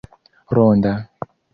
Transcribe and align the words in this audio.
ronda 0.55 0.93